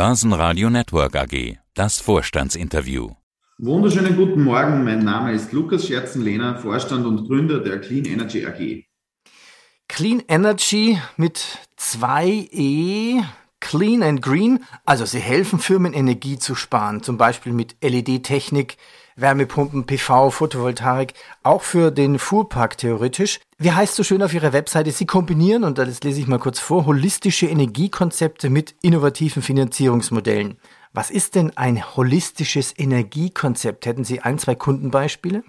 Börsenradio 0.00 0.70
Network 0.70 1.14
AG. 1.14 1.58
Das 1.74 2.00
Vorstandsinterview. 2.00 3.10
Wunderschönen 3.58 4.16
guten 4.16 4.42
Morgen. 4.44 4.82
Mein 4.82 5.00
Name 5.00 5.32
ist 5.34 5.52
Lukas 5.52 5.86
Scherzen-Lehner, 5.86 6.56
Vorstand 6.56 7.04
und 7.04 7.26
Gründer 7.26 7.60
der 7.60 7.82
Clean 7.82 8.06
Energy 8.06 8.46
AG. 8.46 8.86
Clean 9.88 10.22
Energy 10.26 10.98
mit 11.18 11.44
2E, 11.78 13.22
Clean 13.60 14.02
and 14.02 14.22
Green. 14.22 14.64
Also 14.86 15.04
sie 15.04 15.18
helfen 15.18 15.58
Firmen 15.58 15.92
Energie 15.92 16.38
zu 16.38 16.54
sparen, 16.54 17.02
zum 17.02 17.18
Beispiel 17.18 17.52
mit 17.52 17.76
LED-Technik, 17.82 18.78
Wärmepumpen, 19.20 19.84
PV, 19.86 20.30
Photovoltaik, 20.30 21.14
auch 21.42 21.62
für 21.62 21.90
den 21.90 22.18
Fuhrpark 22.18 22.78
theoretisch. 22.78 23.40
Wie 23.58 23.72
heißt 23.72 23.94
so 23.94 24.02
schön 24.02 24.22
auf 24.22 24.34
Ihrer 24.34 24.52
Webseite, 24.52 24.90
Sie 24.90 25.06
kombinieren, 25.06 25.64
und 25.64 25.78
das 25.78 26.02
lese 26.02 26.20
ich 26.20 26.26
mal 26.26 26.38
kurz 26.38 26.58
vor, 26.58 26.86
holistische 26.86 27.46
Energiekonzepte 27.46 28.50
mit 28.50 28.74
innovativen 28.82 29.42
Finanzierungsmodellen. 29.42 30.56
Was 30.92 31.10
ist 31.10 31.34
denn 31.34 31.56
ein 31.56 31.96
holistisches 31.96 32.74
Energiekonzept? 32.76 33.86
Hätten 33.86 34.04
Sie 34.04 34.20
ein, 34.20 34.38
zwei 34.38 34.54
Kundenbeispiele? 34.54 35.44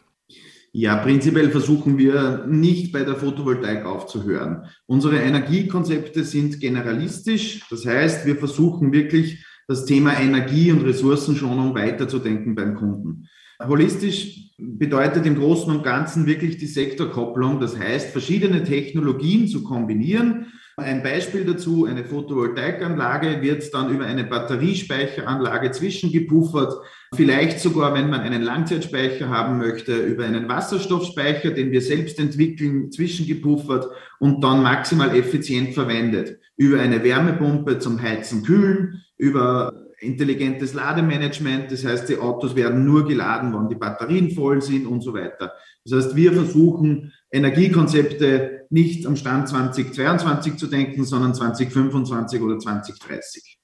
Ja, 0.74 0.96
prinzipiell 0.98 1.52
versuchen 1.52 1.98
wir 1.98 2.46
nicht 2.48 2.94
bei 2.94 3.04
der 3.04 3.16
Photovoltaik 3.16 3.86
aufzuhören. 3.86 4.66
Unsere 4.86 5.18
Energiekonzepte 5.18 6.24
sind 6.24 6.62
generalistisch. 6.62 7.66
Das 7.70 7.86
heißt, 7.86 8.26
wir 8.26 8.38
versuchen 8.38 8.94
wirklich 8.94 9.46
das 9.68 9.86
Thema 9.86 10.18
Energie- 10.18 10.72
und 10.72 10.86
Ressourcenschonung 10.86 11.76
weiterzudenken 11.76 12.56
beim 12.56 12.76
Kunden. 12.76 13.28
Holistisch 13.68 14.52
bedeutet 14.58 15.26
im 15.26 15.36
Großen 15.36 15.76
und 15.76 15.84
Ganzen 15.84 16.26
wirklich 16.26 16.58
die 16.58 16.68
Sektorkopplung. 16.68 17.60
Das 17.60 17.78
heißt, 17.78 18.12
verschiedene 18.12 18.64
Technologien 18.64 19.48
zu 19.48 19.64
kombinieren. 19.64 20.48
Ein 20.78 21.04
Beispiel 21.04 21.46
dazu, 21.46 21.86
eine 21.86 22.06
Photovoltaikanlage 22.06 23.42
wird 23.42 23.74
dann 23.74 23.94
über 23.94 24.06
eine 24.06 24.24
Batteriespeicheranlage 24.24 25.72
zwischengepuffert. 25.72 26.74
Vielleicht 27.14 27.60
sogar, 27.60 27.94
wenn 27.94 28.10
man 28.10 28.22
einen 28.22 28.42
Langzeitspeicher 28.42 29.30
haben 29.30 29.58
möchte, 29.58 29.96
über 29.98 30.24
einen 30.24 30.48
Wasserstoffspeicher, 30.48 31.52
den 31.52 31.72
wir 31.72 31.82
selbst 31.82 32.20
entwickeln, 32.20 32.92
zwischengepuffert 32.92 33.88
und 34.20 34.44
dann 34.44 34.64
maximal 34.64 35.16
effizient 35.16 35.74
verwendet. 35.74 36.40
Über 36.56 36.80
eine 36.80 37.04
Wärmepumpe 37.04 37.80
zum 37.80 38.02
Heizen, 38.02 38.44
Kühlen, 38.44 39.04
über 39.18 39.81
intelligentes 40.02 40.74
Lademanagement, 40.74 41.72
das 41.72 41.86
heißt, 41.86 42.10
die 42.10 42.18
Autos 42.18 42.56
werden 42.56 42.86
nur 42.86 43.08
geladen, 43.08 43.54
wann 43.54 43.70
die 43.70 43.76
Batterien 43.76 44.32
voll 44.32 44.62
sind 44.62 44.86
und 44.88 45.02
so 45.02 45.14
weiter. 45.14 45.54
Das 45.86 46.06
heißt, 46.06 46.16
wir 46.16 46.34
versuchen, 46.34 47.14
Energiekonzepte 47.32 48.66
nicht 48.70 49.06
am 49.06 49.16
Stand 49.16 49.48
2022 49.48 50.58
zu 50.58 50.68
denken, 50.68 51.06
sondern 51.06 51.34
2025 51.34 52.42
oder 52.42 52.58
2030. 52.58 53.60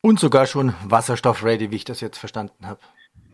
Und 0.00 0.20
sogar 0.20 0.46
schon 0.46 0.74
wasserstoff-ready, 0.86 1.70
wie 1.70 1.76
ich 1.76 1.84
das 1.84 2.00
jetzt 2.00 2.18
verstanden 2.18 2.66
habe. 2.66 2.80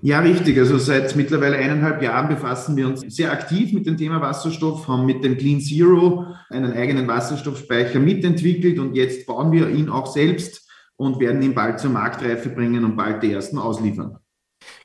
Ja, 0.00 0.20
richtig. 0.20 0.58
Also 0.58 0.76
seit 0.76 1.16
mittlerweile 1.16 1.56
eineinhalb 1.56 2.02
Jahren 2.02 2.28
befassen 2.28 2.76
wir 2.76 2.86
uns 2.86 3.00
sehr 3.00 3.32
aktiv 3.32 3.72
mit 3.72 3.86
dem 3.86 3.96
Thema 3.96 4.20
Wasserstoff, 4.20 4.86
haben 4.86 5.06
mit 5.06 5.24
dem 5.24 5.38
Clean 5.38 5.60
Zero 5.60 6.26
einen 6.50 6.72
eigenen 6.72 7.08
Wasserstoffspeicher 7.08 8.00
mitentwickelt 8.00 8.78
und 8.78 8.94
jetzt 8.94 9.26
bauen 9.26 9.50
wir 9.50 9.70
ihn 9.70 9.88
auch 9.88 10.06
selbst 10.06 10.63
und 10.96 11.20
werden 11.20 11.42
ihn 11.42 11.54
bald 11.54 11.80
zur 11.80 11.90
Marktreife 11.90 12.48
bringen 12.48 12.84
und 12.84 12.96
bald 12.96 13.22
die 13.22 13.32
ersten 13.32 13.58
ausliefern. 13.58 14.18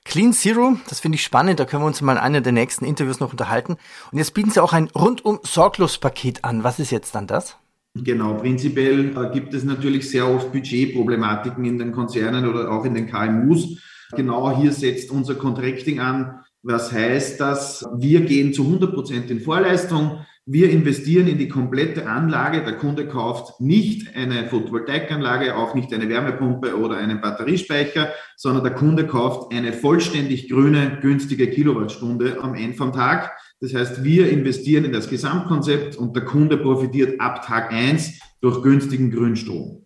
Clean 0.05 0.33
Zero, 0.33 0.77
das 0.89 0.99
finde 0.99 1.15
ich 1.15 1.23
spannend, 1.23 1.59
da 1.59 1.65
können 1.65 1.83
wir 1.83 1.87
uns 1.87 2.01
mal 2.01 2.13
in 2.13 2.17
einer 2.17 2.41
der 2.41 2.51
nächsten 2.51 2.85
Interviews 2.85 3.19
noch 3.19 3.31
unterhalten. 3.31 3.77
Und 4.11 4.17
jetzt 4.17 4.33
bieten 4.33 4.51
Sie 4.51 4.61
auch 4.61 4.73
ein 4.73 4.89
rundum 4.89 5.39
sorglos 5.43 5.97
Paket 5.97 6.43
an. 6.43 6.63
Was 6.63 6.79
ist 6.79 6.91
jetzt 6.91 7.15
dann 7.15 7.27
das? 7.27 7.57
Genau, 7.95 8.35
prinzipiell 8.35 9.15
äh, 9.17 9.33
gibt 9.33 9.53
es 9.53 9.63
natürlich 9.63 10.09
sehr 10.09 10.27
oft 10.27 10.51
Budgetproblematiken 10.51 11.65
in 11.65 11.79
den 11.79 11.91
Konzernen 11.91 12.47
oder 12.47 12.71
auch 12.71 12.85
in 12.85 12.93
den 12.93 13.07
KMUs. 13.07 13.79
Genau 14.15 14.57
hier 14.57 14.71
setzt 14.71 15.11
unser 15.11 15.35
Contracting 15.35 15.99
an. 15.99 16.39
Was 16.61 16.91
heißt 16.91 17.39
das? 17.39 17.85
Wir 17.97 18.21
gehen 18.21 18.53
zu 18.53 18.63
100 18.63 18.93
Prozent 18.93 19.31
in 19.31 19.39
Vorleistung. 19.39 20.25
Wir 20.45 20.71
investieren 20.71 21.27
in 21.27 21.37
die 21.37 21.47
komplette 21.47 22.07
Anlage. 22.07 22.63
Der 22.63 22.77
Kunde 22.77 23.07
kauft 23.07 23.61
nicht 23.61 24.15
eine 24.15 24.47
Photovoltaikanlage, 24.47 25.55
auch 25.55 25.75
nicht 25.75 25.93
eine 25.93 26.09
Wärmepumpe 26.09 26.77
oder 26.77 26.97
einen 26.97 27.21
Batteriespeicher, 27.21 28.09
sondern 28.35 28.63
der 28.63 28.73
Kunde 28.73 29.05
kauft 29.05 29.53
eine 29.53 29.73
vollständig 29.73 30.49
grüne, 30.49 30.97
günstige 31.01 31.49
Kilowattstunde 31.51 32.41
am 32.41 32.55
Ende 32.55 32.77
vom 32.77 32.93
Tag. 32.93 33.31
Das 33.61 33.73
heißt, 33.73 34.03
wir 34.03 34.29
investieren 34.29 34.85
in 34.85 34.93
das 34.93 35.09
Gesamtkonzept 35.09 35.97
und 35.97 36.15
der 36.15 36.25
Kunde 36.25 36.57
profitiert 36.57 37.19
ab 37.21 37.45
Tag 37.45 37.71
eins 37.71 38.19
durch 38.41 38.63
günstigen 38.63 39.11
Grünstrom. 39.11 39.85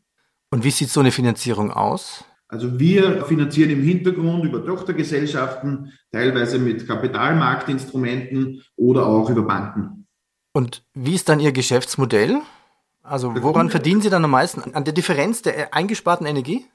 Und 0.52 0.63
wie 0.63 0.72
sieht 0.72 0.90
so 0.90 1.00
eine 1.00 1.12
Finanzierung 1.12 1.72
aus? 1.72 2.24
Also 2.47 2.80
wir 2.80 3.25
finanzieren 3.25 3.72
im 3.72 3.81
Hintergrund 3.81 4.46
über 4.46 4.63
Tochtergesellschaften, 4.63 5.92
teilweise 6.12 6.59
mit 6.59 6.88
Kapitalmarktinstrumenten 6.88 8.62
oder 8.75 9.08
auch 9.08 9.28
über 9.31 9.42
Banken. 9.42 10.03
Und 10.53 10.84
wie 10.94 11.16
ist 11.16 11.30
dann 11.30 11.40
Ihr 11.40 11.52
Geschäftsmodell? 11.52 12.41
Also 13.02 13.34
woran 13.41 13.69
verdienen 13.69 14.02
Sie 14.02 14.09
dann 14.09 14.24
am 14.24 14.31
meisten? 14.31 14.74
An 14.74 14.86
der 14.86 14.94
Differenz 14.94 15.41
der 15.41 15.74
eingesparten 15.74 16.25
Energie? 16.25 16.66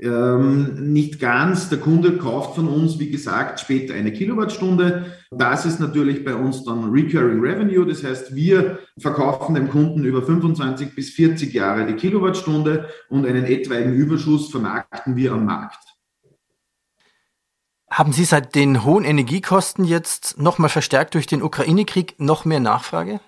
Ähm, 0.00 0.92
nicht 0.92 1.20
ganz. 1.20 1.68
Der 1.68 1.78
Kunde 1.78 2.16
kauft 2.16 2.56
von 2.56 2.66
uns, 2.66 2.98
wie 2.98 3.10
gesagt, 3.10 3.60
später 3.60 3.94
eine 3.94 4.12
Kilowattstunde. 4.12 5.12
Das 5.30 5.66
ist 5.66 5.78
natürlich 5.78 6.24
bei 6.24 6.34
uns 6.34 6.64
dann 6.64 6.90
Recurring 6.90 7.40
Revenue. 7.40 7.86
Das 7.86 8.02
heißt, 8.02 8.34
wir 8.34 8.78
verkaufen 8.98 9.54
dem 9.54 9.68
Kunden 9.68 10.04
über 10.04 10.22
25 10.22 10.94
bis 10.94 11.10
40 11.10 11.52
Jahre 11.52 11.86
die 11.86 11.94
Kilowattstunde 11.94 12.88
und 13.10 13.26
einen 13.26 13.44
etwaigen 13.44 13.92
Überschuss 13.92 14.50
vermarkten 14.50 15.14
wir 15.14 15.32
am 15.32 15.44
Markt. 15.44 15.91
Haben 17.92 18.12
Sie 18.12 18.24
seit 18.24 18.54
den 18.54 18.86
hohen 18.86 19.04
Energiekosten 19.04 19.84
jetzt 19.84 20.40
nochmal 20.40 20.70
verstärkt 20.70 21.12
durch 21.12 21.26
den 21.26 21.42
Ukraine-Krieg 21.42 22.14
noch 22.16 22.46
mehr 22.46 22.58
Nachfrage? 22.58 23.20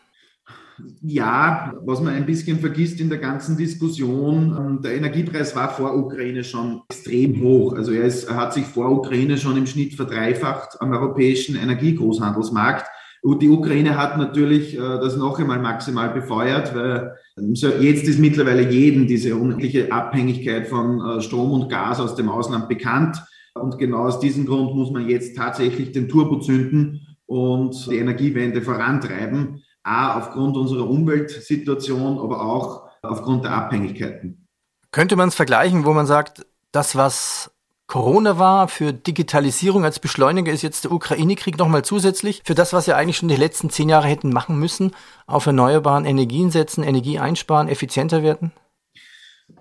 Ja, 1.03 1.75
was 1.85 2.01
man 2.01 2.15
ein 2.15 2.25
bisschen 2.25 2.61
vergisst 2.61 2.99
in 2.99 3.11
der 3.11 3.19
ganzen 3.19 3.59
Diskussion, 3.59 4.57
ähm, 4.59 4.81
der 4.81 4.97
Energiepreis 4.97 5.55
war 5.55 5.69
vor 5.69 5.95
Ukraine 5.95 6.45
schon 6.45 6.81
extrem 6.89 7.43
hoch. 7.43 7.75
Also 7.75 7.93
er, 7.93 8.05
ist, 8.05 8.25
er 8.25 8.37
hat 8.37 8.55
sich 8.55 8.65
vor 8.65 8.91
Ukraine 8.91 9.37
schon 9.37 9.59
im 9.59 9.67
Schnitt 9.67 9.97
verdreifacht 9.97 10.81
am 10.81 10.93
europäischen 10.93 11.57
Energiegroßhandelsmarkt. 11.57 12.87
Und 13.21 13.43
die 13.43 13.51
Ukraine 13.51 13.99
hat 13.99 14.17
natürlich 14.17 14.75
äh, 14.75 14.79
das 14.79 15.19
noch 15.19 15.39
einmal 15.39 15.59
maximal 15.59 16.09
befeuert, 16.09 16.75
weil 16.75 17.15
ähm, 17.39 17.53
jetzt 17.53 18.09
ist 18.09 18.19
mittlerweile 18.19 18.71
jedem 18.71 19.07
diese 19.07 19.37
unendliche 19.37 19.93
Abhängigkeit 19.93 20.69
von 20.69 21.01
äh, 21.03 21.21
Strom 21.21 21.53
und 21.53 21.69
Gas 21.69 22.01
aus 22.01 22.15
dem 22.15 22.31
Ausland 22.31 22.67
bekannt. 22.67 23.23
Und 23.55 23.79
genau 23.79 24.07
aus 24.07 24.21
diesem 24.21 24.47
Grund 24.47 24.75
muss 24.75 24.91
man 24.91 25.09
jetzt 25.09 25.37
tatsächlich 25.37 25.93
den 25.93 26.09
Turbo 26.09 26.41
zünden 26.41 27.17
und 27.27 27.87
die 27.87 27.99
Energiewende 27.99 28.63
vorantreiben. 28.63 29.63
A, 29.83 30.19
aufgrund 30.19 30.57
unserer 30.57 30.89
Umweltsituation, 30.89 32.19
aber 32.19 32.43
auch 32.43 32.89
aufgrund 33.03 33.45
der 33.45 33.53
Abhängigkeiten. 33.53 34.49
Könnte 34.91 35.15
man 35.17 35.29
es 35.29 35.35
vergleichen, 35.35 35.85
wo 35.85 35.93
man 35.93 36.07
sagt, 36.07 36.47
das, 36.73 36.97
was 36.97 37.51
Corona 37.87 38.39
war 38.39 38.69
für 38.69 38.93
Digitalisierung 38.93 39.85
als 39.85 40.01
Beschleuniger, 40.01 40.53
ist 40.53 40.63
jetzt 40.63 40.85
der 40.85 40.93
Ukraine-Krieg 40.93 41.59
nochmal 41.59 41.85
zusätzlich 41.85 42.41
für 42.45 42.55
das, 42.55 42.73
was 42.73 42.87
wir 42.87 42.97
eigentlich 42.97 43.19
schon 43.19 43.29
die 43.29 43.37
letzten 43.37 43.69
zehn 43.69 43.91
Jahre 43.91 44.09
hätten 44.09 44.31
machen 44.31 44.59
müssen, 44.59 44.93
auf 45.27 45.47
erneuerbaren 45.47 46.07
Energien 46.07 46.51
setzen, 46.51 46.83
Energie 46.83 47.19
einsparen, 47.19 47.69
effizienter 47.69 48.23
werden? 48.23 48.53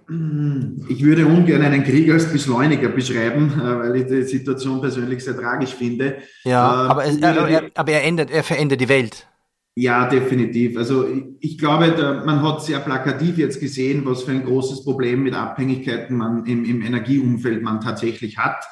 Ich 0.07 1.03
würde 1.03 1.25
ungern 1.25 1.61
einen 1.61 1.83
Krieg 1.83 2.11
als 2.11 2.31
Beschleuniger 2.31 2.89
beschreiben, 2.89 3.53
äh, 3.59 3.79
weil 3.79 3.95
ich 3.95 4.07
die 4.07 4.23
Situation 4.23 4.81
persönlich 4.81 5.23
sehr 5.23 5.37
tragisch 5.37 5.73
finde. 5.73 6.17
Ja, 6.43 6.85
äh, 6.85 6.89
aber, 6.89 7.05
es, 7.05 7.17
er, 7.17 7.47
er, 7.47 7.71
aber 7.75 7.91
er, 7.91 8.03
ändert, 8.03 8.31
er 8.31 8.43
verändert 8.43 8.81
die 8.81 8.89
Welt. 8.89 9.27
Ja, 9.75 10.07
definitiv. 10.07 10.77
Also 10.77 11.07
ich 11.39 11.57
glaube, 11.57 11.91
da, 11.97 12.23
man 12.25 12.43
hat 12.43 12.63
sehr 12.63 12.79
plakativ 12.79 13.37
jetzt 13.37 13.59
gesehen, 13.59 14.05
was 14.05 14.23
für 14.23 14.31
ein 14.31 14.45
großes 14.45 14.83
Problem 14.83 15.23
mit 15.23 15.33
Abhängigkeiten 15.33 16.15
man 16.15 16.45
im, 16.45 16.63
im 16.63 16.83
Energieumfeld 16.83 17.63
man 17.63 17.81
tatsächlich 17.81 18.37
hat, 18.37 18.63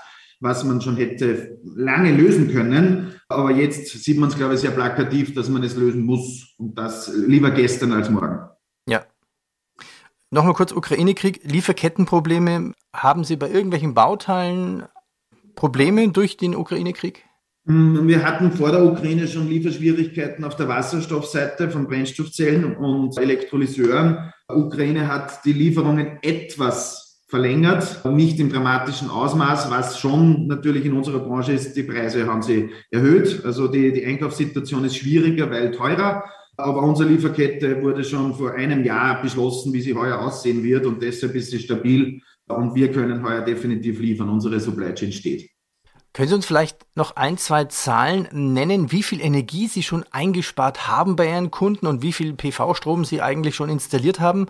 was 0.41 0.63
man 0.63 0.79
schon 0.79 0.97
hätte 0.97 1.57
lange 1.63 2.15
lösen 2.15 2.51
können. 2.51 3.15
Aber 3.29 3.51
jetzt 3.51 3.87
sieht 3.87 4.19
man 4.19 4.29
es, 4.29 4.37
glaube 4.37 4.53
ich, 4.53 4.59
sehr 4.59 4.71
plakativ, 4.71 5.33
dass 5.33 5.49
man 5.49 5.63
es 5.63 5.75
lösen 5.75 6.03
muss 6.03 6.53
und 6.57 6.77
das 6.77 7.11
lieber 7.15 7.49
gestern 7.49 7.93
als 7.93 8.09
morgen. 8.09 8.50
Nochmal 10.33 10.53
kurz 10.53 10.71
Ukraine-Krieg, 10.71 11.41
Lieferkettenprobleme. 11.43 12.71
Haben 12.93 13.25
Sie 13.25 13.35
bei 13.35 13.49
irgendwelchen 13.49 13.93
Bauteilen 13.93 14.83
Probleme 15.55 16.09
durch 16.09 16.37
den 16.37 16.55
Ukraine-Krieg? 16.55 17.25
Mm, 17.65 18.07
wir 18.07 18.23
hatten 18.23 18.53
vor 18.53 18.71
der 18.71 18.85
Ukraine 18.85 19.27
schon 19.27 19.49
Lieferschwierigkeiten 19.49 20.45
auf 20.45 20.55
der 20.55 20.69
Wasserstoffseite 20.69 21.69
von 21.69 21.85
Brennstoffzellen 21.85 22.77
und 22.77 23.17
Elektrolyseuren. 23.17 24.31
Ukraine 24.47 25.09
hat 25.09 25.43
die 25.43 25.51
Lieferungen 25.51 26.19
etwas 26.21 27.21
verlängert, 27.27 28.05
nicht 28.05 28.39
im 28.39 28.53
dramatischen 28.53 29.09
Ausmaß, 29.09 29.69
was 29.69 29.99
schon 29.99 30.47
natürlich 30.47 30.85
in 30.85 30.93
unserer 30.93 31.19
Branche 31.19 31.51
ist. 31.51 31.75
Die 31.75 31.83
Preise 31.83 32.25
haben 32.25 32.41
sie 32.41 32.69
erhöht. 32.89 33.43
Also 33.43 33.67
die, 33.67 33.91
die 33.91 34.05
Einkaufssituation 34.05 34.85
ist 34.85 34.95
schwieriger, 34.95 35.51
weil 35.51 35.71
teurer. 35.71 36.23
Aber 36.57 36.83
unsere 36.83 37.09
Lieferkette 37.09 37.81
wurde 37.81 38.03
schon 38.03 38.35
vor 38.35 38.53
einem 38.53 38.83
Jahr 38.83 39.21
beschlossen, 39.21 39.73
wie 39.73 39.81
sie 39.81 39.95
heuer 39.95 40.19
aussehen 40.19 40.63
wird 40.63 40.85
und 40.85 41.01
deshalb 41.01 41.35
ist 41.35 41.51
sie 41.51 41.59
stabil 41.59 42.21
und 42.47 42.75
wir 42.75 42.91
können 42.91 43.23
heuer 43.23 43.41
definitiv 43.41 43.99
liefern. 43.99 44.29
Unsere 44.29 44.59
Supply 44.59 44.93
Chain 44.93 45.11
steht. 45.11 45.49
Können 46.13 46.27
Sie 46.27 46.35
uns 46.35 46.45
vielleicht 46.45 46.85
noch 46.93 47.15
ein, 47.15 47.37
zwei 47.37 47.63
Zahlen 47.65 48.27
nennen, 48.33 48.91
wie 48.91 49.01
viel 49.01 49.21
Energie 49.21 49.67
Sie 49.67 49.81
schon 49.81 50.03
eingespart 50.11 50.89
haben 50.89 51.15
bei 51.15 51.29
Ihren 51.29 51.51
Kunden 51.51 51.87
und 51.87 52.01
wie 52.01 52.11
viel 52.11 52.33
PV-Strom 52.33 53.05
Sie 53.05 53.21
eigentlich 53.21 53.55
schon 53.55 53.69
installiert 53.69 54.19
haben? 54.19 54.47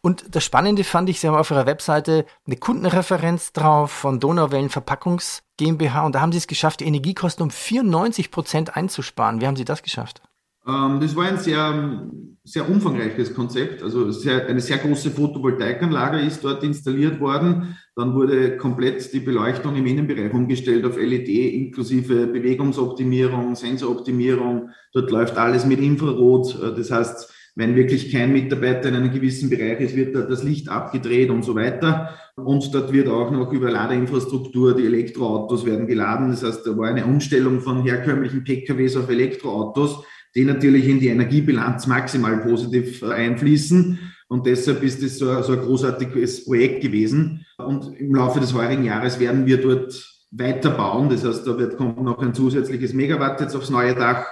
Und 0.00 0.24
das 0.34 0.42
Spannende 0.42 0.82
fand 0.82 1.08
ich, 1.08 1.20
Sie 1.20 1.28
haben 1.28 1.36
auf 1.36 1.52
Ihrer 1.52 1.66
Webseite 1.66 2.26
eine 2.46 2.56
Kundenreferenz 2.56 3.52
drauf 3.52 3.92
von 3.92 4.18
Donauwellen 4.18 4.70
Verpackungs 4.70 5.44
GmbH 5.56 6.04
und 6.04 6.16
da 6.16 6.20
haben 6.20 6.32
Sie 6.32 6.38
es 6.38 6.48
geschafft, 6.48 6.80
die 6.80 6.86
Energiekosten 6.86 7.44
um 7.44 7.50
94 7.50 8.32
Prozent 8.32 8.76
einzusparen. 8.76 9.40
Wie 9.40 9.46
haben 9.46 9.56
Sie 9.56 9.64
das 9.64 9.84
geschafft? 9.84 10.20
Ähm, 10.66 11.00
das 11.00 11.14
war 11.16 11.26
ein 11.26 11.38
sehr, 11.38 12.08
sehr 12.44 12.68
umfangreiches 12.68 13.34
Konzept. 13.34 13.82
Also 13.82 14.10
sehr, 14.10 14.46
eine 14.46 14.60
sehr 14.60 14.78
große 14.78 15.10
Photovoltaikanlage 15.10 16.20
ist 16.20 16.44
dort 16.44 16.62
installiert 16.62 17.20
worden. 17.20 17.76
Dann 17.96 18.14
wurde 18.14 18.56
komplett 18.56 19.12
die 19.12 19.20
Beleuchtung 19.20 19.76
im 19.76 19.86
Innenbereich 19.86 20.32
umgestellt 20.32 20.84
auf 20.84 20.96
LED 20.96 21.28
inklusive 21.28 22.26
Bewegungsoptimierung, 22.26 23.54
Sensoroptimierung. 23.54 24.70
Dort 24.92 25.10
läuft 25.10 25.36
alles 25.36 25.64
mit 25.64 25.80
Infrarot. 25.80 26.58
Äh, 26.62 26.74
das 26.76 26.90
heißt, 26.90 27.32
wenn 27.56 27.76
wirklich 27.76 28.10
kein 28.10 28.32
Mitarbeiter 28.32 28.88
in 28.88 28.96
einem 28.96 29.12
gewissen 29.12 29.48
Bereich 29.48 29.78
ist, 29.80 29.94
wird 29.94 30.16
das 30.16 30.42
Licht 30.42 30.68
abgedreht 30.68 31.30
und 31.30 31.44
so 31.44 31.54
weiter. 31.54 32.10
Und 32.34 32.74
dort 32.74 32.92
wird 32.92 33.08
auch 33.08 33.30
noch 33.30 33.52
über 33.52 33.70
Ladeinfrastruktur, 33.70 34.74
die 34.74 34.86
Elektroautos 34.86 35.64
werden 35.64 35.86
geladen. 35.86 36.30
Das 36.30 36.42
heißt, 36.42 36.66
da 36.66 36.76
war 36.76 36.88
eine 36.88 37.06
Umstellung 37.06 37.60
von 37.60 37.84
herkömmlichen 37.84 38.42
PKWs 38.42 38.96
auf 38.96 39.08
Elektroautos 39.08 40.04
die 40.34 40.44
natürlich 40.44 40.88
in 40.88 41.00
die 41.00 41.08
Energiebilanz 41.08 41.86
maximal 41.86 42.38
positiv 42.38 43.02
äh, 43.02 43.12
einfließen. 43.12 43.98
Und 44.28 44.46
deshalb 44.46 44.82
ist 44.82 45.02
es 45.02 45.18
so, 45.18 45.42
so 45.42 45.52
ein 45.52 45.60
großartiges 45.60 46.44
Projekt 46.44 46.82
gewesen. 46.82 47.46
Und 47.58 47.94
im 47.98 48.14
Laufe 48.14 48.40
des 48.40 48.54
heurigen 48.54 48.84
Jahres 48.84 49.20
werden 49.20 49.46
wir 49.46 49.60
dort 49.60 49.92
weiterbauen. 50.30 51.08
Das 51.08 51.24
heißt, 51.24 51.46
da 51.46 51.56
wird, 51.58 51.76
kommt 51.76 52.02
noch 52.02 52.18
ein 52.18 52.34
zusätzliches 52.34 52.92
Megawatt 52.94 53.40
jetzt 53.40 53.54
aufs 53.54 53.70
neue 53.70 53.94
Dach. 53.94 54.26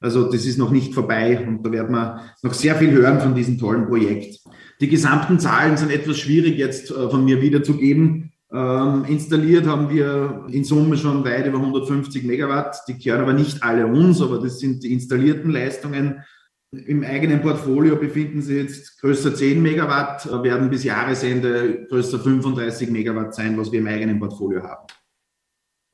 Also 0.00 0.30
das 0.30 0.46
ist 0.46 0.58
noch 0.58 0.70
nicht 0.70 0.94
vorbei 0.94 1.44
und 1.44 1.66
da 1.66 1.72
werden 1.72 1.92
wir 1.92 2.20
noch 2.42 2.54
sehr 2.54 2.76
viel 2.76 2.92
hören 2.92 3.20
von 3.20 3.34
diesem 3.34 3.58
tollen 3.58 3.86
Projekt. 3.86 4.38
Die 4.80 4.88
gesamten 4.88 5.40
Zahlen 5.40 5.76
sind 5.76 5.90
etwas 5.90 6.18
schwierig 6.18 6.56
jetzt 6.56 6.90
äh, 6.90 7.10
von 7.10 7.24
mir 7.24 7.42
wiederzugeben. 7.42 8.32
Ähm, 8.50 9.04
installiert 9.06 9.66
haben 9.66 9.90
wir 9.90 10.46
in 10.48 10.64
Summe 10.64 10.96
schon 10.96 11.24
weit 11.24 11.46
über 11.46 11.58
150 11.58 12.24
Megawatt. 12.24 12.82
Die 12.88 12.98
gehören 12.98 13.22
aber 13.22 13.34
nicht 13.34 13.62
alle 13.62 13.86
uns, 13.86 14.22
aber 14.22 14.38
das 14.38 14.58
sind 14.58 14.82
die 14.82 14.92
installierten 14.92 15.50
Leistungen. 15.50 16.24
Im 16.70 17.02
eigenen 17.02 17.40
Portfolio 17.40 17.96
befinden 17.96 18.42
sie 18.42 18.58
jetzt 18.58 19.00
größer 19.00 19.34
10 19.34 19.62
Megawatt, 19.62 20.26
äh, 20.26 20.42
werden 20.42 20.70
bis 20.70 20.84
Jahresende 20.84 21.86
größer 21.88 22.18
35 22.18 22.90
Megawatt 22.90 23.34
sein, 23.34 23.58
was 23.58 23.70
wir 23.72 23.80
im 23.80 23.86
eigenen 23.86 24.18
Portfolio 24.18 24.62
haben. 24.62 24.86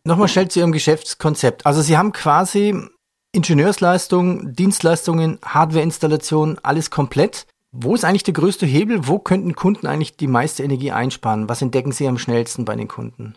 Nochmal 0.07 0.29
schnell 0.29 0.49
zu 0.49 0.61
Ihrem 0.61 0.73
Geschäftskonzept. 0.73 1.65
Also 1.65 1.81
Sie 1.81 1.97
haben 1.97 2.13
quasi 2.13 2.75
Ingenieursleistung, 3.33 4.53
Dienstleistungen, 4.53 5.39
Hardwareinstallation, 5.45 6.59
alles 6.63 6.91
komplett. 6.91 7.47
Wo 7.77 7.93
ist 7.97 8.05
eigentlich 8.05 8.23
der 8.23 8.35
größte 8.35 8.67
Hebel? 8.67 9.09
Wo 9.09 9.19
könnten 9.19 9.57
Kunden 9.57 9.89
eigentlich 9.89 10.17
die 10.17 10.29
meiste 10.29 10.63
Energie 10.63 10.93
einsparen? 10.93 11.49
Was 11.49 11.61
entdecken 11.61 11.91
Sie 11.91 12.07
am 12.07 12.19
schnellsten 12.19 12.65
bei 12.65 12.77
den 12.77 12.87
Kunden? 12.87 13.35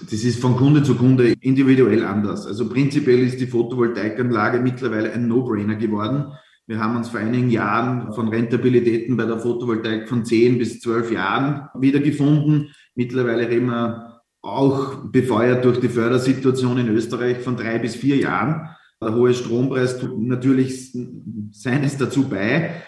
Das 0.00 0.24
ist 0.24 0.40
von 0.40 0.56
Kunde 0.56 0.82
zu 0.82 0.94
Kunde 0.94 1.34
individuell 1.42 2.02
anders. 2.06 2.46
Also 2.46 2.66
prinzipiell 2.70 3.18
ist 3.18 3.38
die 3.38 3.46
Photovoltaikanlage 3.46 4.60
mittlerweile 4.60 5.12
ein 5.12 5.28
No-Brainer 5.28 5.74
geworden. 5.74 6.32
Wir 6.66 6.78
haben 6.78 6.96
uns 6.96 7.10
vor 7.10 7.20
einigen 7.20 7.50
Jahren 7.50 8.14
von 8.14 8.28
Rentabilitäten 8.28 9.18
bei 9.18 9.26
der 9.26 9.38
Photovoltaik 9.38 10.08
von 10.08 10.24
10 10.24 10.56
bis 10.56 10.80
12 10.80 11.12
Jahren 11.12 11.68
wiedergefunden. 11.78 12.70
Mittlerweile 12.94 13.50
reden 13.50 13.66
wir 13.66 14.22
auch 14.40 14.94
befeuert 15.12 15.66
durch 15.66 15.78
die 15.78 15.90
Fördersituation 15.90 16.78
in 16.78 16.88
Österreich 16.88 17.40
von 17.40 17.56
drei 17.56 17.78
bis 17.78 17.96
vier 17.96 18.16
Jahren. 18.16 18.70
Der 19.02 19.14
hohe 19.14 19.34
Strompreis 19.34 19.98
tut 19.98 20.18
natürlich 20.18 20.96
seines 21.52 21.98
dazu 21.98 22.28
bei. 22.28 22.82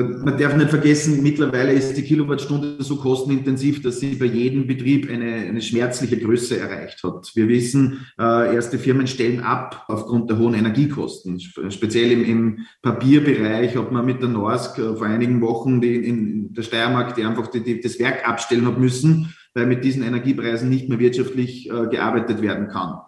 Man, 0.00 0.24
man, 0.24 0.38
darf 0.38 0.56
nicht 0.56 0.70
vergessen, 0.70 1.22
mittlerweile 1.22 1.72
ist 1.72 1.94
die 1.94 2.02
Kilowattstunde 2.02 2.82
so 2.82 2.96
kostenintensiv, 2.96 3.82
dass 3.82 4.00
sie 4.00 4.14
bei 4.14 4.26
jedem 4.26 4.66
Betrieb 4.66 5.10
eine, 5.10 5.34
eine 5.34 5.60
schmerzliche 5.60 6.18
Größe 6.18 6.58
erreicht 6.58 7.02
hat. 7.02 7.30
Wir 7.34 7.48
wissen, 7.48 8.06
äh, 8.18 8.54
erste 8.54 8.78
Firmen 8.78 9.06
stellen 9.06 9.40
ab 9.40 9.84
aufgrund 9.88 10.30
der 10.30 10.38
hohen 10.38 10.54
Energiekosten. 10.54 11.40
Speziell 11.40 12.12
im, 12.12 12.24
im 12.24 12.58
Papierbereich 12.82 13.76
hat 13.76 13.92
man 13.92 14.06
mit 14.06 14.22
der 14.22 14.28
Norsk 14.28 14.78
äh, 14.78 14.96
vor 14.96 15.06
einigen 15.06 15.40
Wochen 15.40 15.80
die, 15.80 15.96
in 15.96 16.54
der 16.54 16.62
Steiermark, 16.62 17.14
die 17.14 17.24
einfach 17.24 17.48
die, 17.48 17.62
die, 17.62 17.80
das 17.80 17.98
Werk 17.98 18.26
abstellen 18.26 18.66
hat 18.66 18.78
müssen, 18.78 19.34
weil 19.54 19.66
mit 19.66 19.84
diesen 19.84 20.02
Energiepreisen 20.02 20.70
nicht 20.70 20.88
mehr 20.88 20.98
wirtschaftlich 20.98 21.68
äh, 21.68 21.88
gearbeitet 21.88 22.40
werden 22.40 22.68
kann. 22.68 23.00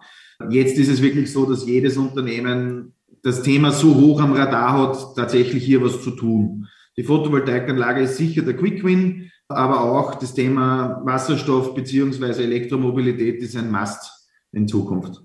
Jetzt 0.49 0.77
ist 0.77 0.89
es 0.89 1.01
wirklich 1.01 1.31
so, 1.31 1.45
dass 1.45 1.65
jedes 1.65 1.97
Unternehmen 1.97 2.93
das 3.23 3.41
Thema 3.41 3.71
so 3.71 3.95
hoch 3.95 4.21
am 4.21 4.33
Radar 4.33 4.73
hat, 4.73 5.15
tatsächlich 5.15 5.63
hier 5.63 5.81
was 5.81 6.01
zu 6.03 6.11
tun. 6.11 6.67
Die 6.95 7.03
Photovoltaikanlage 7.03 8.01
ist 8.01 8.17
sicher 8.17 8.43
der 8.43 8.55
Quick 8.55 8.83
Win, 8.83 9.31
aber 9.47 9.81
auch 9.81 10.15
das 10.15 10.33
Thema 10.33 11.01
Wasserstoff 11.03 11.73
beziehungsweise 11.73 12.43
Elektromobilität 12.43 13.41
ist 13.41 13.55
ein 13.55 13.71
Must 13.71 14.29
in 14.51 14.67
Zukunft. 14.67 15.23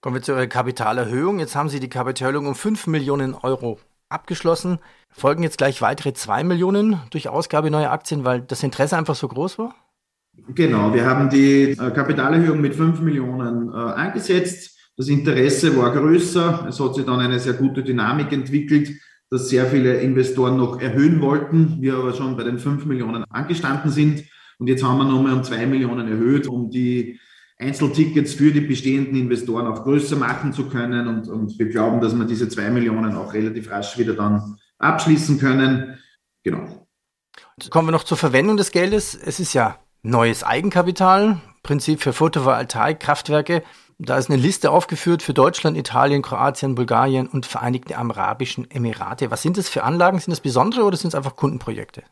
Kommen 0.00 0.16
wir 0.16 0.22
zur 0.22 0.46
Kapitalerhöhung. 0.46 1.38
Jetzt 1.40 1.56
haben 1.56 1.68
Sie 1.68 1.80
die 1.80 1.88
Kapitalerhöhung 1.88 2.46
um 2.46 2.54
5 2.54 2.86
Millionen 2.88 3.34
Euro 3.34 3.78
abgeschlossen. 4.10 4.78
Folgen 5.10 5.42
jetzt 5.42 5.58
gleich 5.58 5.80
weitere 5.80 6.12
2 6.12 6.44
Millionen 6.44 7.00
durch 7.10 7.28
Ausgabe 7.28 7.70
neuer 7.70 7.90
Aktien, 7.90 8.24
weil 8.24 8.42
das 8.42 8.62
Interesse 8.62 8.96
einfach 8.96 9.14
so 9.14 9.28
groß 9.28 9.58
war? 9.58 9.74
Genau, 10.54 10.94
wir 10.94 11.04
haben 11.04 11.30
die 11.30 11.70
äh, 11.70 11.90
Kapitalerhöhung 11.90 12.60
mit 12.60 12.76
5 12.76 13.00
Millionen 13.00 13.72
äh, 13.72 13.76
angesetzt. 13.76 14.78
Das 14.96 15.08
Interesse 15.08 15.76
war 15.76 15.92
größer. 15.92 16.66
Es 16.68 16.78
hat 16.78 16.94
sich 16.94 17.04
dann 17.04 17.18
eine 17.18 17.40
sehr 17.40 17.54
gute 17.54 17.82
Dynamik 17.82 18.30
entwickelt 18.32 18.90
dass 19.30 19.48
sehr 19.48 19.66
viele 19.66 20.00
Investoren 20.00 20.56
noch 20.56 20.80
erhöhen 20.80 21.20
wollten, 21.20 21.80
wir 21.80 21.94
aber 21.94 22.14
schon 22.14 22.36
bei 22.36 22.44
den 22.44 22.58
5 22.58 22.86
Millionen 22.86 23.24
angestanden 23.24 23.90
sind. 23.90 24.24
Und 24.58 24.66
jetzt 24.66 24.82
haben 24.82 24.98
wir 24.98 25.04
nochmal 25.04 25.34
um 25.34 25.44
2 25.44 25.66
Millionen 25.66 26.08
erhöht, 26.08 26.46
um 26.46 26.70
die 26.70 27.20
Einzeltickets 27.58 28.34
für 28.34 28.52
die 28.52 28.60
bestehenden 28.60 29.16
Investoren 29.16 29.66
auch 29.66 29.82
größer 29.82 30.16
machen 30.16 30.52
zu 30.52 30.68
können. 30.68 31.08
Und, 31.08 31.28
und 31.28 31.58
wir 31.58 31.68
glauben, 31.68 32.00
dass 32.00 32.14
wir 32.14 32.24
diese 32.24 32.48
2 32.48 32.70
Millionen 32.70 33.14
auch 33.16 33.34
relativ 33.34 33.70
rasch 33.70 33.98
wieder 33.98 34.14
dann 34.14 34.56
abschließen 34.78 35.38
können. 35.38 35.98
Genau. 36.44 36.86
Kommen 37.70 37.88
wir 37.88 37.92
noch 37.92 38.04
zur 38.04 38.16
Verwendung 38.16 38.56
des 38.56 38.70
Geldes. 38.70 39.14
Es 39.14 39.40
ist 39.40 39.52
ja 39.52 39.78
neues 40.02 40.44
Eigenkapital, 40.44 41.40
Prinzip 41.62 42.00
für 42.00 42.12
Photovoltaik, 42.12 43.00
Kraftwerke. 43.00 43.62
Da 44.00 44.16
ist 44.16 44.30
eine 44.30 44.40
Liste 44.40 44.70
aufgeführt 44.70 45.24
für 45.24 45.34
Deutschland, 45.34 45.76
Italien, 45.76 46.22
Kroatien, 46.22 46.76
Bulgarien 46.76 47.26
und 47.26 47.46
Vereinigte 47.46 47.98
Arabischen 47.98 48.70
Emirate. 48.70 49.32
Was 49.32 49.42
sind 49.42 49.58
das 49.58 49.68
für 49.68 49.82
Anlagen? 49.82 50.20
Sind 50.20 50.30
das 50.30 50.40
besondere 50.40 50.84
oder 50.84 50.96
sind 50.96 51.08
es 51.08 51.14
einfach 51.16 51.34
Kundenprojekte? 51.34 52.04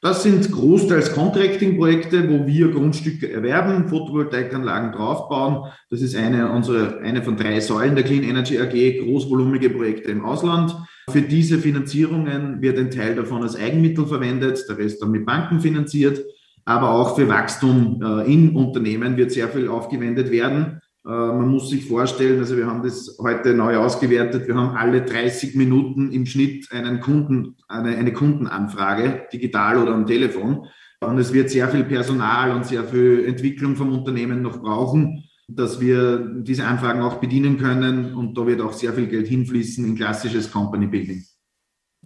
Das 0.00 0.22
sind 0.22 0.50
großteils 0.50 1.12
Contracting-Projekte, 1.12 2.30
wo 2.30 2.46
wir 2.46 2.70
Grundstücke 2.70 3.30
erwerben, 3.30 3.88
Photovoltaikanlagen 3.88 4.92
draufbauen. 4.92 5.70
Das 5.90 6.00
ist 6.00 6.16
eine, 6.16 6.50
unsere, 6.50 7.00
eine 7.00 7.22
von 7.22 7.36
drei 7.36 7.60
Säulen 7.60 7.94
der 7.94 8.04
Clean 8.04 8.22
Energy 8.22 8.58
AG, 8.58 9.04
großvolumige 9.04 9.68
Projekte 9.68 10.12
im 10.12 10.24
Ausland. 10.24 10.74
Für 11.10 11.22
diese 11.22 11.58
Finanzierungen 11.58 12.62
wird 12.62 12.78
ein 12.78 12.90
Teil 12.90 13.16
davon 13.16 13.42
als 13.42 13.56
Eigenmittel 13.56 14.06
verwendet, 14.06 14.64
der 14.66 14.78
Rest 14.78 15.02
dann 15.02 15.10
mit 15.10 15.26
Banken 15.26 15.60
finanziert. 15.60 16.24
Aber 16.64 16.90
auch 16.90 17.16
für 17.16 17.28
Wachstum 17.28 18.00
äh, 18.02 18.32
in 18.32 18.56
Unternehmen 18.56 19.18
wird 19.18 19.30
sehr 19.30 19.48
viel 19.48 19.68
aufgewendet 19.68 20.30
werden. 20.30 20.80
Äh, 21.06 21.10
man 21.10 21.48
muss 21.48 21.70
sich 21.70 21.86
vorstellen, 21.86 22.38
also 22.38 22.56
wir 22.56 22.66
haben 22.66 22.82
das 22.82 23.18
heute 23.20 23.54
neu 23.54 23.76
ausgewertet, 23.76 24.46
wir 24.46 24.54
haben 24.54 24.76
alle 24.76 25.02
30 25.02 25.54
Minuten 25.54 26.10
im 26.12 26.26
Schnitt 26.26 26.72
einen 26.72 27.00
Kunden, 27.00 27.56
eine, 27.68 27.96
eine 27.96 28.12
Kundenanfrage, 28.12 29.26
digital 29.32 29.78
oder 29.78 29.92
am 29.92 30.06
Telefon. 30.06 30.66
Und 31.00 31.18
es 31.18 31.32
wird 31.32 31.50
sehr 31.50 31.68
viel 31.68 31.84
Personal 31.84 32.52
und 32.52 32.64
sehr 32.64 32.84
viel 32.84 33.26
Entwicklung 33.26 33.76
vom 33.76 33.92
Unternehmen 33.92 34.40
noch 34.40 34.62
brauchen, 34.62 35.24
dass 35.48 35.78
wir 35.78 36.18
diese 36.40 36.64
Anfragen 36.64 37.02
auch 37.02 37.16
bedienen 37.16 37.58
können. 37.58 38.14
Und 38.14 38.38
da 38.38 38.46
wird 38.46 38.62
auch 38.62 38.72
sehr 38.72 38.94
viel 38.94 39.06
Geld 39.08 39.28
hinfließen 39.28 39.84
in 39.84 39.96
klassisches 39.96 40.50
Company 40.50 40.86
Building. 40.86 41.22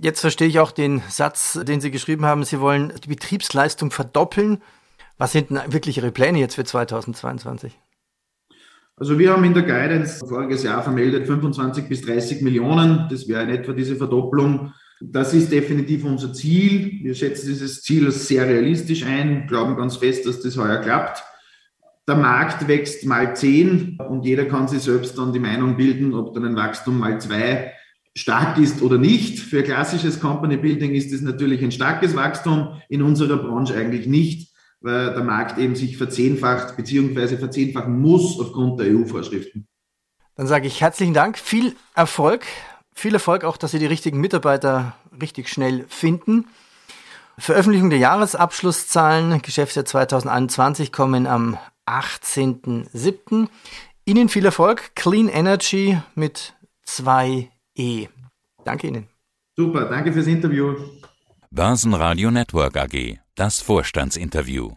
Jetzt 0.00 0.20
verstehe 0.20 0.48
ich 0.48 0.58
auch 0.58 0.72
den 0.72 1.02
Satz, 1.08 1.58
den 1.62 1.80
Sie 1.80 1.92
geschrieben 1.92 2.24
haben. 2.24 2.42
Sie 2.44 2.60
wollen 2.60 2.92
die 3.04 3.08
Betriebsleistung 3.08 3.92
verdoppeln. 3.92 4.62
Was 5.16 5.32
sind 5.32 5.50
denn 5.50 5.60
wirklich 5.68 5.98
Ihre 5.98 6.10
Pläne 6.10 6.38
jetzt 6.38 6.56
für 6.56 6.64
2022? 6.64 7.78
Also 9.00 9.16
wir 9.16 9.32
haben 9.32 9.44
in 9.44 9.54
der 9.54 9.62
Guidance 9.62 10.26
voriges 10.26 10.64
Jahr 10.64 10.82
vermeldet 10.82 11.26
25 11.26 11.88
bis 11.88 12.02
30 12.02 12.42
Millionen. 12.42 13.06
Das 13.08 13.28
wäre 13.28 13.44
in 13.44 13.50
etwa 13.50 13.72
diese 13.72 13.94
Verdopplung. 13.94 14.72
Das 15.00 15.32
ist 15.34 15.52
definitiv 15.52 16.04
unser 16.04 16.32
Ziel. 16.32 16.98
Wir 17.02 17.14
schätzen 17.14 17.46
dieses 17.46 17.82
Ziel 17.82 18.06
als 18.06 18.26
sehr 18.26 18.46
realistisch 18.46 19.04
ein, 19.04 19.46
glauben 19.46 19.76
ganz 19.76 19.96
fest, 19.96 20.26
dass 20.26 20.40
das 20.40 20.56
heuer 20.56 20.78
klappt. 20.78 21.22
Der 22.08 22.16
Markt 22.16 22.66
wächst 22.66 23.06
mal 23.06 23.36
zehn 23.36 23.98
und 24.08 24.24
jeder 24.24 24.46
kann 24.46 24.66
sich 24.66 24.80
selbst 24.80 25.16
dann 25.16 25.32
die 25.32 25.38
Meinung 25.38 25.76
bilden, 25.76 26.14
ob 26.14 26.34
dann 26.34 26.46
ein 26.46 26.56
Wachstum 26.56 26.98
mal 26.98 27.20
zwei 27.20 27.72
stark 28.16 28.58
ist 28.58 28.82
oder 28.82 28.98
nicht. 28.98 29.38
Für 29.38 29.62
klassisches 29.62 30.18
Company 30.18 30.56
Building 30.56 30.94
ist 30.94 31.12
es 31.12 31.20
natürlich 31.20 31.62
ein 31.62 31.70
starkes 31.70 32.16
Wachstum, 32.16 32.80
in 32.88 33.02
unserer 33.02 33.36
Branche 33.36 33.76
eigentlich 33.76 34.08
nicht, 34.08 34.47
weil 34.80 35.14
der 35.14 35.24
Markt 35.24 35.58
eben 35.58 35.74
sich 35.74 35.96
verzehnfacht 35.96 36.76
bzw. 36.76 37.36
verzehnfachen 37.36 37.98
muss 37.98 38.38
aufgrund 38.38 38.80
der 38.80 38.88
EU-Vorschriften. 38.88 39.66
Dann 40.36 40.46
sage 40.46 40.66
ich 40.66 40.80
herzlichen 40.80 41.14
Dank, 41.14 41.38
viel 41.38 41.74
Erfolg, 41.94 42.46
viel 42.94 43.14
Erfolg 43.14 43.44
auch, 43.44 43.56
dass 43.56 43.72
Sie 43.72 43.78
die 43.78 43.86
richtigen 43.86 44.20
Mitarbeiter 44.20 44.94
richtig 45.20 45.48
schnell 45.48 45.84
finden. 45.88 46.46
Veröffentlichung 47.38 47.90
der 47.90 47.98
Jahresabschlusszahlen, 47.98 49.42
Geschäftsjahr 49.42 49.84
2021 49.84 50.92
kommen 50.92 51.26
am 51.26 51.56
18.07. 51.86 53.48
Ihnen 54.04 54.28
viel 54.28 54.44
Erfolg, 54.44 54.94
Clean 54.94 55.28
Energy 55.28 55.98
mit 56.14 56.54
2E. 56.86 58.08
Danke 58.64 58.88
Ihnen. 58.88 59.08
Super, 59.56 59.86
danke 59.86 60.12
fürs 60.12 60.26
Interview. 60.26 60.74
Börsenradio 61.50 62.30
Network 62.30 62.76
AG, 62.76 63.18
das 63.38 63.60
Vorstandsinterview. 63.60 64.72